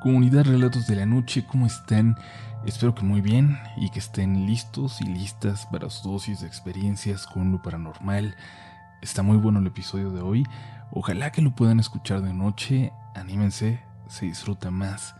[0.00, 2.16] Comunidad Relatos de la Noche, ¿cómo están?
[2.64, 7.26] Espero que muy bien y que estén listos y listas para su dosis de experiencias
[7.26, 8.34] con lo paranormal.
[9.02, 10.46] Está muy bueno el episodio de hoy.
[10.90, 12.94] Ojalá que lo puedan escuchar de noche.
[13.14, 15.14] Anímense, se disfruta más,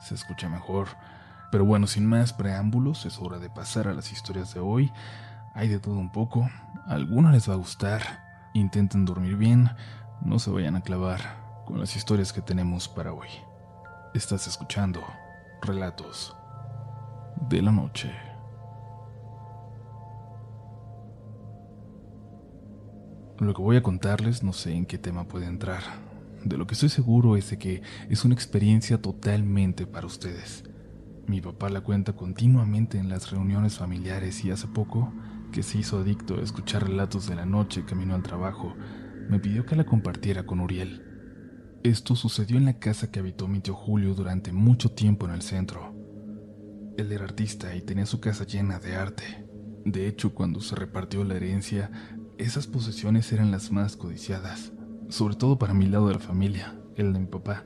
[0.00, 0.88] se escucha mejor.
[1.52, 4.92] Pero bueno, sin más preámbulos, es hora de pasar a las historias de hoy.
[5.54, 6.50] Hay de todo un poco.
[6.88, 8.50] A algunos les va a gustar.
[8.52, 9.70] Intenten dormir bien.
[10.22, 11.20] No se vayan a clavar
[11.66, 13.28] con las historias que tenemos para hoy.
[14.14, 15.02] Estás escuchando
[15.60, 16.36] Relatos
[17.50, 18.12] de la Noche.
[23.40, 25.82] Lo que voy a contarles no sé en qué tema puede entrar.
[26.44, 30.62] De lo que estoy seguro es de que es una experiencia totalmente para ustedes.
[31.26, 35.12] Mi papá la cuenta continuamente en las reuniones familiares y hace poco,
[35.50, 38.76] que se hizo adicto a escuchar relatos de la noche camino al trabajo,
[39.28, 41.13] me pidió que la compartiera con Uriel
[41.84, 45.42] esto sucedió en la casa que habitó mi tío Julio durante mucho tiempo en el
[45.42, 45.94] centro.
[46.96, 49.46] Él era artista y tenía su casa llena de arte.
[49.84, 51.90] De hecho, cuando se repartió la herencia,
[52.38, 54.72] esas posesiones eran las más codiciadas,
[55.10, 57.64] sobre todo para mi lado de la familia, el de mi papá,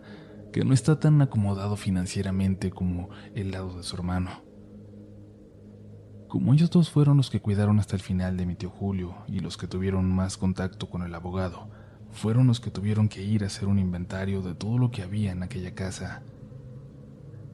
[0.53, 4.43] que no está tan acomodado financieramente como el lado de su hermano.
[6.27, 9.39] Como ellos dos fueron los que cuidaron hasta el final de mi tío Julio y
[9.39, 11.71] los que tuvieron más contacto con el abogado,
[12.19, 15.33] fueron los que tuvieron que ir a hacer un inventario de todo lo que había
[15.33, 16.23] en aquella casa.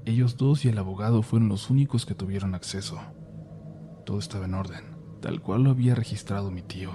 [0.07, 2.99] Ellos dos y el abogado fueron los únicos que tuvieron acceso.
[4.05, 4.85] Todo estaba en orden,
[5.21, 6.91] tal cual lo había registrado mi tío.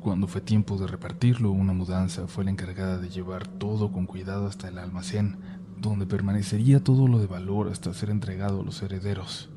[0.00, 4.46] Cuando fue tiempo de repartirlo, una mudanza fue la encargada de llevar todo con cuidado
[4.46, 5.38] hasta el almacén,
[5.78, 9.50] donde permanecería todo lo de valor hasta ser entregado a los herederos.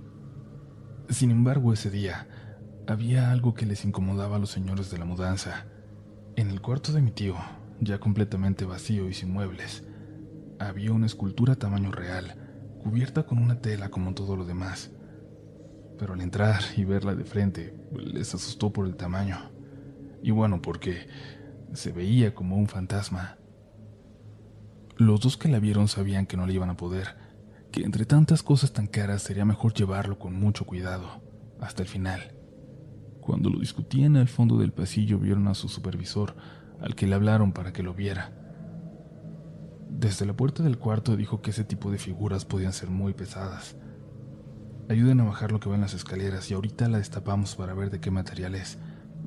[1.10, 2.28] Sin embargo, ese día
[2.88, 5.66] había algo que les incomodaba a los señores de la mudanza.
[6.38, 7.36] En el cuarto de mi tío,
[7.80, 9.86] ya completamente vacío y sin muebles,
[10.60, 12.36] había una escultura tamaño real,
[12.84, 14.92] cubierta con una tela como todo lo demás.
[15.98, 19.50] Pero al entrar y verla de frente, les asustó por el tamaño.
[20.24, 21.08] Y bueno, porque
[21.72, 23.38] se veía como un fantasma.
[24.98, 27.16] Los dos que la vieron sabían que no le iban a poder,
[27.72, 31.22] que entre tantas cosas tan caras sería mejor llevarlo con mucho cuidado,
[31.62, 32.35] hasta el final.
[33.26, 36.36] Cuando lo discutían al fondo del pasillo vieron a su supervisor,
[36.80, 38.32] al que le hablaron para que lo viera.
[39.90, 43.78] Desde la puerta del cuarto dijo que ese tipo de figuras podían ser muy pesadas.
[44.90, 47.90] Ayuden a bajar lo que va en las escaleras y ahorita la destapamos para ver
[47.90, 48.78] de qué material es.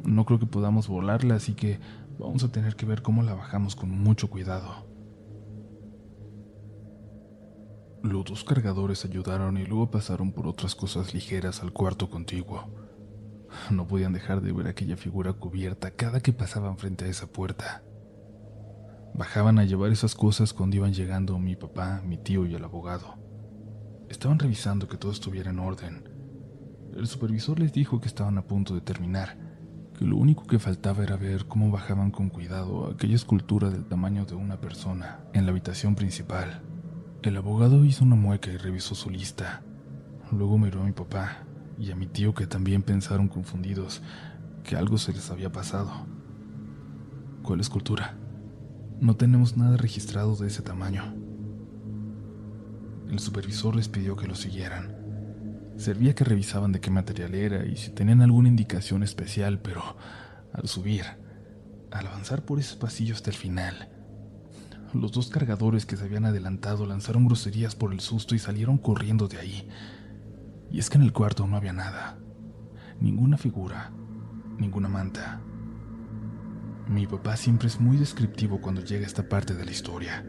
[0.04, 1.80] No creo que podamos volarla, así que
[2.20, 4.86] vamos a tener que ver cómo la bajamos con mucho cuidado.
[8.04, 12.87] Los dos cargadores ayudaron y luego pasaron por otras cosas ligeras al cuarto contiguo.
[13.70, 17.82] No podían dejar de ver aquella figura cubierta cada que pasaban frente a esa puerta.
[19.14, 23.16] Bajaban a llevar esas cosas cuando iban llegando mi papá, mi tío y el abogado.
[24.08, 26.08] Estaban revisando que todo estuviera en orden.
[26.96, 29.36] El supervisor les dijo que estaban a punto de terminar,
[29.98, 34.24] que lo único que faltaba era ver cómo bajaban con cuidado aquella escultura del tamaño
[34.24, 36.62] de una persona en la habitación principal.
[37.22, 39.62] El abogado hizo una mueca y revisó su lista.
[40.30, 41.47] Luego miró a mi papá
[41.78, 44.02] y a mi tío que también pensaron confundidos
[44.64, 45.90] que algo se les había pasado.
[47.42, 48.16] ¿Cuál escultura?
[49.00, 51.14] No tenemos nada registrado de ese tamaño.
[53.08, 54.96] El supervisor les pidió que lo siguieran.
[55.76, 59.96] Servía que revisaban de qué material era y si tenían alguna indicación especial, pero
[60.52, 61.04] al subir,
[61.90, 63.88] al avanzar por ese pasillo hasta el final,
[64.92, 69.28] los dos cargadores que se habían adelantado lanzaron groserías por el susto y salieron corriendo
[69.28, 69.68] de ahí.
[70.70, 72.18] Y es que en el cuarto no había nada,
[73.00, 73.92] ninguna figura,
[74.58, 75.40] ninguna manta.
[76.88, 80.24] Mi papá siempre es muy descriptivo cuando llega a esta parte de la historia.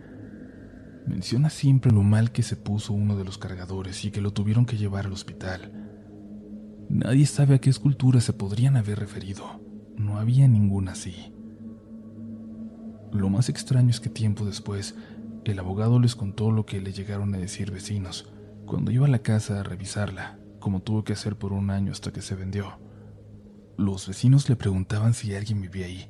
[1.07, 4.65] Menciona siempre lo mal que se puso uno de los cargadores y que lo tuvieron
[4.65, 5.71] que llevar al hospital.
[6.89, 9.61] Nadie sabe a qué escultura se podrían haber referido.
[9.95, 11.33] No había ninguna así.
[13.11, 14.95] Lo más extraño es que tiempo después,
[15.45, 18.31] el abogado les contó lo que le llegaron a decir vecinos,
[18.69, 22.13] cuando iba a la casa a revisarla, como tuvo que hacer por un año hasta
[22.13, 22.79] que se vendió.
[23.77, 26.07] Los vecinos le preguntaban si alguien vivía ahí,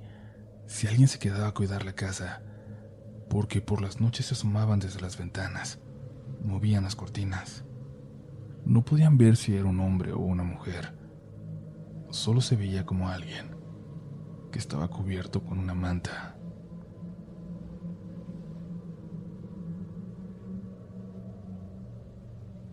[0.68, 2.44] si alguien se quedaba a cuidar la casa,
[3.30, 5.80] porque por las noches se asomaban desde las ventanas,
[6.44, 7.64] movían las cortinas.
[8.66, 10.94] No podían ver si era un hombre o una mujer,
[12.10, 13.56] solo se veía como alguien
[14.52, 16.36] que estaba cubierto con una manta.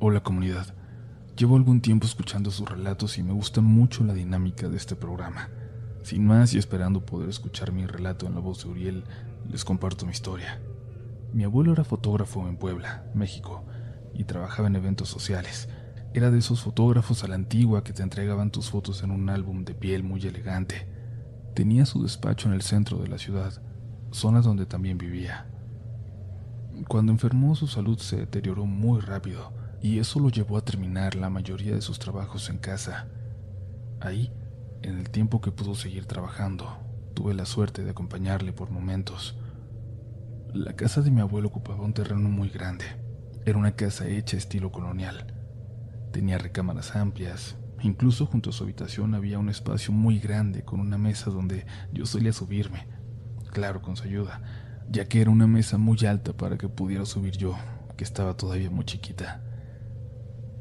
[0.08, 0.72] Hola comunidad,
[1.36, 5.48] llevo algún tiempo escuchando sus relatos y me gusta mucho la dinámica de este programa.
[6.04, 9.02] Sin más y esperando poder escuchar mi relato en la voz de Uriel,
[9.50, 10.60] les comparto mi historia.
[11.32, 13.64] Mi abuelo era fotógrafo en Puebla, México,
[14.14, 15.68] y trabajaba en eventos sociales.
[16.14, 19.64] Era de esos fotógrafos a la antigua que te entregaban tus fotos en un álbum
[19.64, 20.86] de piel muy elegante.
[21.56, 23.60] Tenía su despacho en el centro de la ciudad,
[24.12, 25.48] zona donde también vivía.
[26.86, 31.30] Cuando enfermó su salud se deterioró muy rápido y eso lo llevó a terminar la
[31.30, 33.08] mayoría de sus trabajos en casa.
[34.00, 34.32] Ahí,
[34.82, 36.78] en el tiempo que pudo seguir trabajando,
[37.14, 39.36] tuve la suerte de acompañarle por momentos.
[40.52, 42.84] La casa de mi abuelo ocupaba un terreno muy grande.
[43.44, 45.34] Era una casa hecha estilo colonial.
[46.12, 47.56] Tenía recámaras amplias.
[47.82, 52.06] Incluso junto a su habitación había un espacio muy grande con una mesa donde yo
[52.06, 52.86] solía subirme.
[53.52, 54.42] Claro, con su ayuda,
[54.90, 57.56] ya que era una mesa muy alta para que pudiera subir yo,
[57.96, 59.42] que estaba todavía muy chiquita.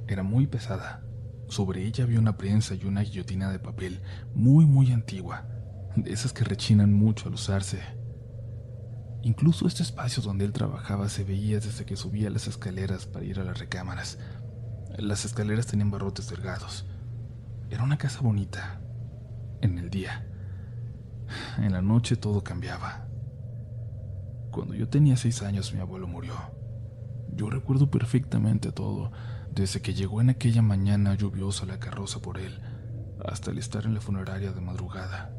[0.07, 1.03] Era muy pesada.
[1.47, 4.01] Sobre ella había una prensa y una guillotina de papel
[4.33, 5.47] muy, muy antigua,
[5.95, 7.79] de esas que rechinan mucho al usarse.
[9.21, 13.39] Incluso este espacio donde él trabajaba se veía desde que subía las escaleras para ir
[13.39, 14.19] a las recámaras.
[14.97, 16.85] Las escaleras tenían barrotes delgados.
[17.71, 18.81] Era una casa bonita.
[19.61, 20.27] En el día.
[21.57, 23.07] En la noche todo cambiaba.
[24.51, 26.35] Cuando yo tenía seis años mi abuelo murió.
[27.33, 29.11] Yo recuerdo perfectamente todo,
[29.55, 32.59] desde que llegó en aquella mañana lluviosa la carroza por él,
[33.23, 35.33] hasta el estar en la funeraria de madrugada.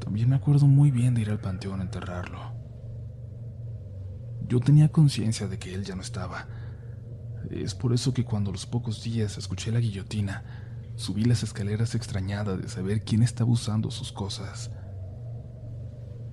[0.00, 2.40] También me acuerdo muy bien de ir al panteón a enterrarlo.
[4.48, 6.48] Yo tenía conciencia de que él ya no estaba.
[7.50, 10.44] Es por eso que cuando a los pocos días escuché la guillotina,
[10.96, 14.72] subí las escaleras extrañada de saber quién estaba usando sus cosas.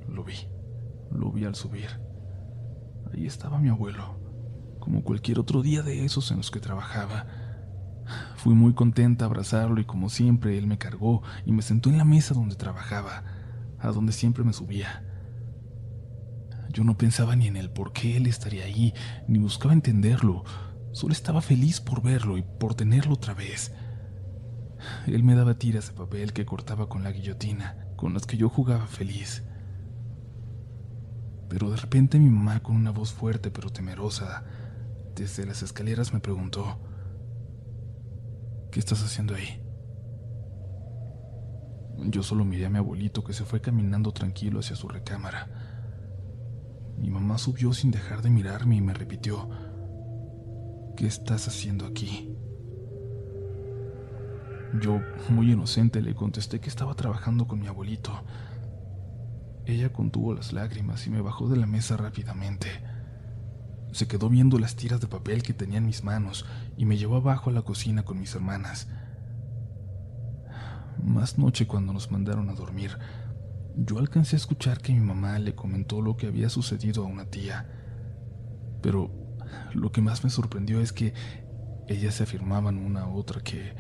[0.08, 0.36] Lo vi,
[1.12, 1.90] lo vi al subir.
[3.14, 4.15] Ahí estaba mi abuelo,
[4.86, 7.26] como cualquier otro día de esos en los que trabajaba.
[8.36, 11.98] Fui muy contenta a abrazarlo y como siempre él me cargó y me sentó en
[11.98, 13.24] la mesa donde trabajaba,
[13.80, 15.04] a donde siempre me subía.
[16.70, 18.94] Yo no pensaba ni en el por qué él estaría ahí,
[19.28, 20.44] ni buscaba entenderlo.
[20.92, 23.74] Solo estaba feliz por verlo y por tenerlo otra vez.
[25.08, 28.50] Él me daba tiras de papel que cortaba con la guillotina, con las que yo
[28.50, 29.44] jugaba feliz.
[31.50, 34.44] Pero de repente mi mamá, con una voz fuerte pero temerosa,
[35.16, 36.78] desde las escaleras me preguntó,
[38.72, 39.62] ¿qué estás haciendo ahí?
[41.98, 45.48] Yo solo miré a mi abuelito que se fue caminando tranquilo hacia su recámara.
[46.98, 49.50] Mi mamá subió sin dejar de mirarme y me repitió,
[50.98, 52.36] ¿qué estás haciendo aquí?
[54.82, 58.12] Yo, muy inocente, le contesté que estaba trabajando con mi abuelito.
[59.66, 62.68] Ella contuvo las lágrimas y me bajó de la mesa rápidamente.
[63.96, 66.46] Se quedó viendo las tiras de papel que tenía en mis manos
[66.76, 68.90] y me llevó abajo a la cocina con mis hermanas.
[71.02, 72.98] Más noche cuando nos mandaron a dormir,
[73.78, 77.24] yo alcancé a escuchar que mi mamá le comentó lo que había sucedido a una
[77.24, 77.70] tía.
[78.82, 79.12] Pero
[79.74, 81.14] lo que más me sorprendió es que
[81.88, 83.78] ellas se afirmaban una a otra que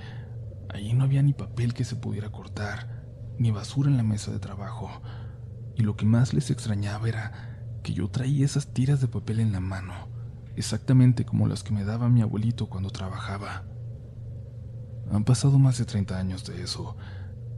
[0.69, 3.03] allí no había ni papel que se pudiera cortar,
[3.37, 4.89] ni basura en la mesa de trabajo.
[5.75, 7.54] Y lo que más les extrañaba era
[7.85, 9.93] que yo traía esas tiras de papel en la mano,
[10.55, 13.63] exactamente como las que me daba mi abuelito cuando trabajaba.
[15.11, 16.97] Han pasado más de 30 años de eso,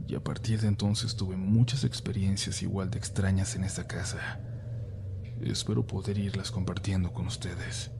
[0.06, 4.38] y a partir de entonces tuve muchas experiencias igual de extrañas en esta casa.
[5.40, 7.90] Espero poder irlas compartiendo con ustedes.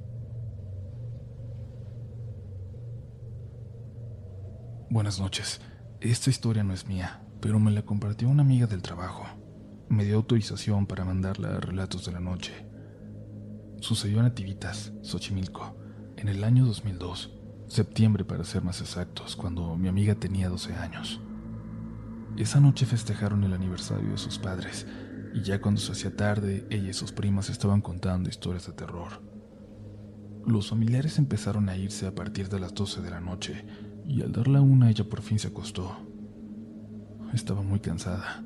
[4.91, 5.63] Buenas noches.
[6.03, 9.25] Esta historia no es mía, pero me la compartió una amiga del trabajo.
[9.89, 12.53] Me dio autorización para mandarla a Relatos de la Noche.
[13.81, 15.79] Sucedió en Nativitas, Xochimilco,
[16.19, 17.33] en el año 2002,
[17.69, 21.23] septiembre para ser más exactos, cuando mi amiga tenía 12 años.
[22.37, 24.87] Esa noche festejaron el aniversario de sus padres,
[25.33, 29.23] y ya cuando se hacía tarde, ella y sus primas estaban contando historias de terror.
[30.47, 33.65] Los familiares empezaron a irse a partir de las 12 de la noche,
[34.07, 35.97] y al dar la una ella por fin se acostó.
[37.33, 38.45] Estaba muy cansada.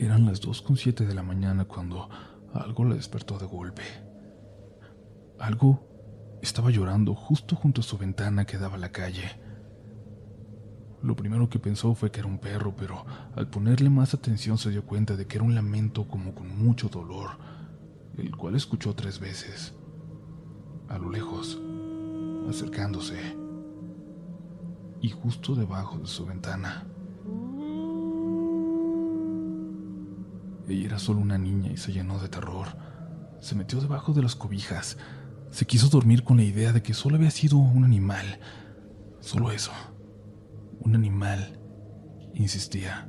[0.00, 2.08] Eran las dos con siete de la mañana cuando
[2.54, 3.82] algo la despertó de golpe.
[5.38, 9.38] Algo estaba llorando justo junto a su ventana que daba a la calle.
[11.02, 13.04] Lo primero que pensó fue que era un perro, pero
[13.36, 16.88] al ponerle más atención se dio cuenta de que era un lamento como con mucho
[16.88, 17.32] dolor,
[18.16, 19.74] el cual escuchó tres veces,
[20.88, 21.60] a lo lejos,
[22.48, 23.36] acercándose,
[25.02, 26.86] y justo debajo de su ventana.
[30.68, 32.68] Ella era solo una niña y se llenó de terror.
[33.40, 34.98] Se metió debajo de las cobijas,
[35.50, 38.38] se quiso dormir con la idea de que solo había sido un animal.
[39.20, 39.72] Solo eso.
[40.80, 41.58] Un animal
[42.34, 43.08] insistía.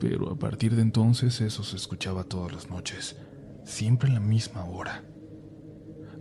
[0.00, 3.16] Pero a partir de entonces eso se escuchaba todas las noches,
[3.64, 5.04] siempre a la misma hora.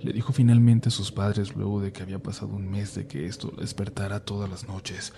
[0.01, 3.25] Le dijo finalmente a sus padres luego de que había pasado un mes de que
[3.25, 5.13] esto despertara todas las noches,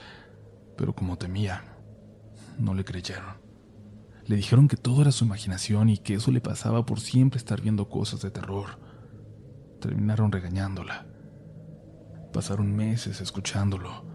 [0.77, 1.63] pero como temía,
[2.57, 3.46] no le creyeron.
[4.27, 7.61] Le dijeron que todo era su imaginación y que eso le pasaba por siempre estar
[7.61, 8.77] viendo cosas de terror.
[9.79, 11.07] Terminaron regañándola.
[12.33, 14.05] Pasaron meses escuchándolo.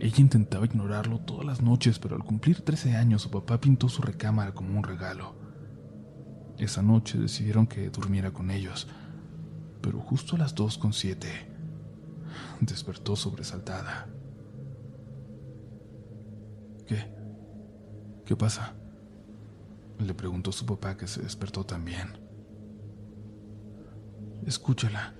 [0.00, 4.02] Ella intentaba ignorarlo todas las noches, pero al cumplir 13 años su papá pintó su
[4.02, 5.36] recámara como un regalo.
[6.58, 8.88] Esa noche decidieron que durmiera con ellos,
[9.80, 11.26] pero justo a las 2.7
[12.60, 14.08] despertó sobresaltada.
[16.86, 17.14] ¿Qué?
[18.24, 18.74] ¿Qué pasa?
[19.98, 22.18] Le preguntó su papá que se despertó también.
[24.46, 25.14] Escúchala.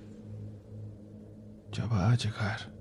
[1.71, 2.71] Ya va a llegar.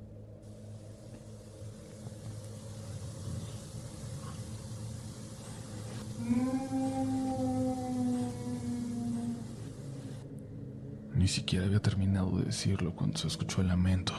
[11.15, 14.15] Ni siquiera había terminado de decirlo cuando se escuchó el lamento.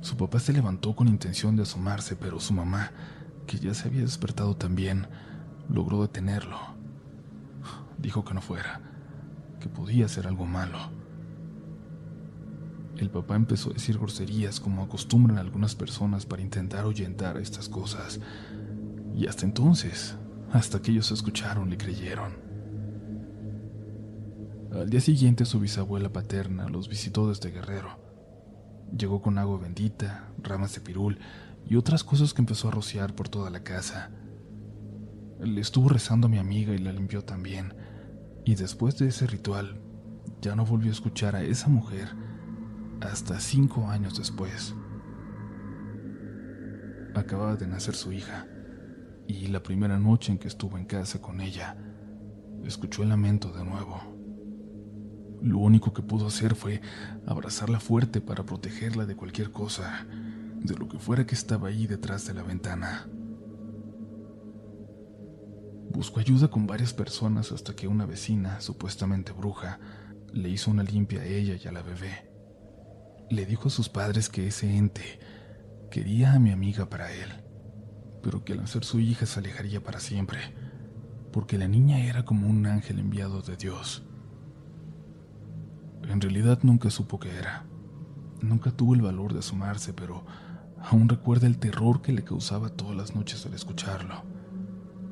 [0.00, 2.90] Su papá se levantó con intención de asomarse, pero su mamá,
[3.46, 5.06] que ya se había despertado también,
[5.68, 6.58] logró detenerlo.
[7.98, 8.80] Dijo que no fuera,
[9.60, 10.78] que podía ser algo malo.
[12.96, 18.20] El papá empezó a decir groserías como acostumbran algunas personas para intentar ahuyentar estas cosas.
[19.14, 20.16] Y hasta entonces,
[20.52, 22.32] hasta que ellos escucharon, le creyeron.
[24.72, 27.98] Al día siguiente su bisabuela paterna los visitó desde Guerrero.
[28.96, 31.18] Llegó con agua bendita, ramas de pirul
[31.66, 34.10] y otras cosas que empezó a rociar por toda la casa.
[35.42, 37.74] Le estuvo rezando a mi amiga y la limpió también.
[38.44, 39.80] Y después de ese ritual,
[40.40, 42.08] ya no volvió a escuchar a esa mujer
[43.00, 44.74] hasta cinco años después.
[47.14, 48.46] Acababa de nacer su hija,
[49.26, 51.76] y la primera noche en que estuvo en casa con ella,
[52.64, 54.00] escuchó el lamento de nuevo.
[55.42, 56.80] Lo único que pudo hacer fue
[57.26, 60.06] abrazarla fuerte para protegerla de cualquier cosa,
[60.60, 63.08] de lo que fuera que estaba ahí detrás de la ventana.
[65.92, 69.78] Buscó ayuda con varias personas hasta que una vecina, supuestamente bruja,
[70.32, 72.30] le hizo una limpia a ella y a la bebé.
[73.28, 75.20] Le dijo a sus padres que ese ente
[75.90, 77.28] quería a mi amiga para él,
[78.22, 80.38] pero que al ser su hija se alejaría para siempre,
[81.30, 84.02] porque la niña era como un ángel enviado de Dios.
[86.08, 87.66] En realidad nunca supo qué era.
[88.40, 90.24] Nunca tuvo el valor de asomarse, pero
[90.80, 94.31] aún recuerda el terror que le causaba todas las noches al escucharlo.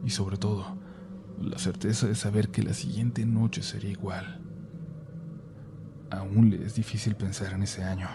[0.05, 0.79] Y sobre todo,
[1.41, 4.41] la certeza de saber que la siguiente noche sería igual.
[6.11, 8.09] Aún le es difícil pensar en ese año,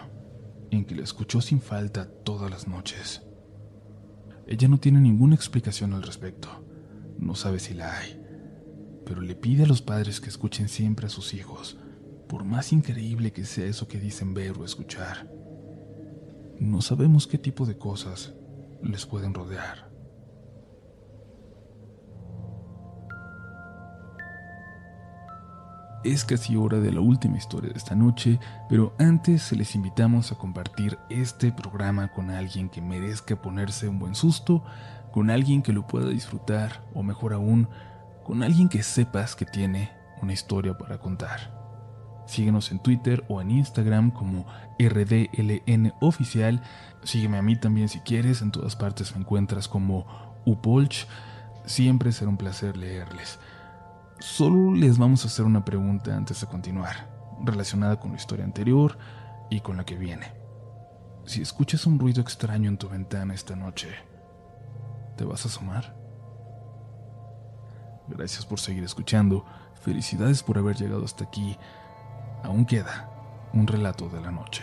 [0.70, 3.22] en que la escuchó sin falta todas las noches.
[4.46, 6.48] Ella no tiene ninguna explicación al respecto,
[7.18, 8.22] no sabe si la hay,
[9.04, 11.78] pero le pide a los padres que escuchen siempre a sus hijos,
[12.28, 15.28] por más increíble que sea eso que dicen ver o escuchar.
[16.60, 18.34] No sabemos qué tipo de cosas
[18.82, 19.85] les pueden rodear.
[26.06, 30.36] Es casi hora de la última historia de esta noche, pero antes les invitamos a
[30.36, 34.62] compartir este programa con alguien que merezca ponerse un buen susto,
[35.10, 37.68] con alguien que lo pueda disfrutar o mejor aún,
[38.22, 39.90] con alguien que sepas que tiene
[40.22, 41.52] una historia para contar.
[42.26, 44.46] Síguenos en Twitter o en Instagram como
[44.78, 46.62] RDLN Oficial.
[47.02, 48.42] Sígueme a mí también si quieres.
[48.42, 50.06] En todas partes me encuentras como
[50.44, 51.08] Upolch.
[51.64, 53.40] Siempre será un placer leerles.
[54.18, 57.10] Solo les vamos a hacer una pregunta antes de continuar,
[57.44, 58.96] relacionada con la historia anterior
[59.50, 60.32] y con la que viene.
[61.26, 63.88] Si escuchas un ruido extraño en tu ventana esta noche,
[65.16, 65.94] ¿te vas a asomar?
[68.08, 69.44] Gracias por seguir escuchando.
[69.82, 71.58] Felicidades por haber llegado hasta aquí
[72.42, 73.10] aún queda
[73.52, 74.62] un relato de la noche.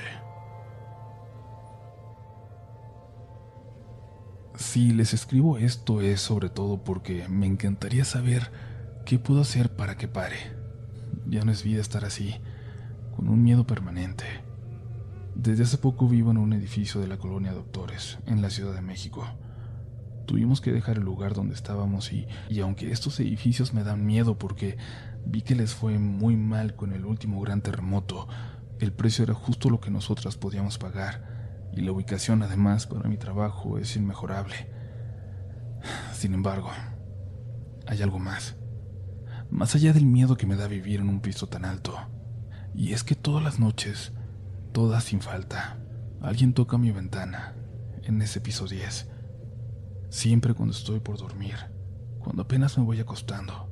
[4.56, 8.52] Si les escribo esto es sobre todo porque me encantaría saber
[9.06, 10.38] qué puedo hacer para que pare.
[11.28, 12.36] Ya no es vida estar así,
[13.16, 14.26] con un miedo permanente.
[15.36, 18.82] Desde hace poco vivo en un edificio de la colonia Doctores, en la Ciudad de
[18.82, 19.26] México.
[20.26, 24.38] Tuvimos que dejar el lugar donde estábamos y, y aunque estos edificios me dan miedo
[24.38, 24.78] porque
[25.26, 28.28] Vi que les fue muy mal con el último gran terremoto.
[28.80, 33.18] El precio era justo lo que nosotras podíamos pagar y la ubicación además para mi
[33.18, 34.56] trabajo es inmejorable.
[36.14, 36.70] Sin embargo,
[37.88, 38.56] hay algo más.
[39.50, 41.98] Más allá del miedo que me da vivir en un piso tan alto.
[42.74, 44.14] Y es que todas las noches,
[44.72, 45.78] todas sin falta,
[46.22, 47.56] alguien toca mi ventana
[48.04, 49.10] en ese piso 10.
[50.10, 51.56] Siempre cuando estoy por dormir,
[52.20, 53.70] cuando apenas me voy acostando.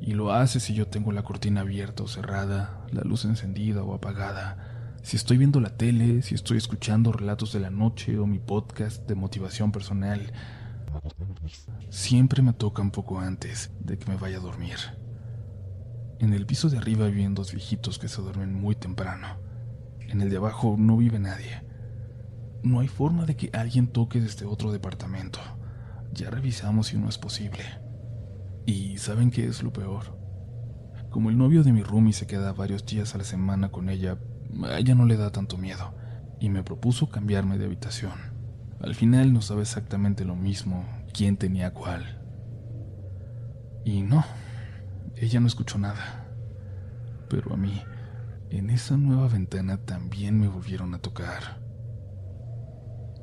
[0.00, 3.94] Y lo hace si yo tengo la cortina abierta o cerrada, la luz encendida o
[3.94, 4.68] apagada,
[5.02, 9.06] si estoy viendo la tele, si estoy escuchando relatos de la noche o mi podcast
[9.08, 10.32] de motivación personal.
[11.90, 14.76] Siempre me toca un poco antes de que me vaya a dormir.
[16.20, 19.26] En el piso de arriba viven dos viejitos que se duermen muy temprano.
[20.00, 21.62] En el de abajo no vive nadie.
[22.62, 25.38] No hay forma de que alguien toque desde otro departamento.
[26.12, 27.64] Ya revisamos si no es posible.
[28.66, 30.18] Y ¿saben qué es lo peor?
[31.10, 34.18] Como el novio de mi roomie se queda varios días a la semana con ella,
[34.64, 35.94] a ella no le da tanto miedo
[36.40, 38.12] y me propuso cambiarme de habitación.
[38.80, 42.20] Al final no sabe exactamente lo mismo quién tenía cuál.
[43.84, 44.24] Y no,
[45.16, 46.26] ella no escuchó nada.
[47.28, 47.82] Pero a mí,
[48.50, 51.60] en esa nueva ventana también me volvieron a tocar.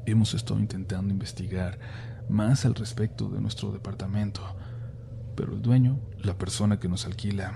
[0.06, 1.80] Hemos estado intentando investigar
[2.30, 4.42] más al respecto de nuestro departamento,
[5.36, 7.54] pero el dueño, la persona que nos alquila,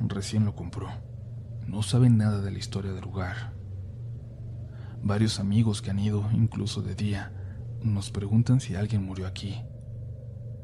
[0.00, 0.88] recién lo compró.
[1.66, 3.52] No sabe nada de la historia del lugar.
[5.02, 7.32] Varios amigos que han ido, incluso de día,
[7.82, 9.62] nos preguntan si alguien murió aquí.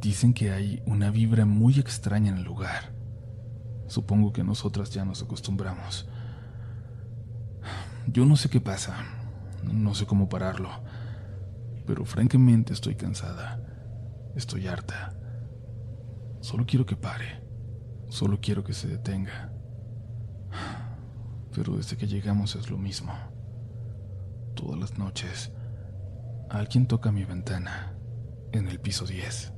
[0.01, 2.93] Dicen que hay una vibra muy extraña en el lugar.
[3.89, 6.09] Supongo que nosotras ya nos acostumbramos.
[8.07, 8.97] Yo no sé qué pasa,
[9.65, 10.71] no sé cómo pararlo,
[11.87, 13.61] pero francamente estoy cansada,
[14.37, 15.15] estoy harta.
[16.41, 17.43] Solo quiero que pare,
[18.09, 19.53] solo quiero que se detenga.
[21.55, 23.13] Pero desde que llegamos es lo mismo.
[24.55, 25.51] Todas las noches,
[26.51, 27.95] alguien toca mi ventana
[28.53, 29.58] en el piso 10.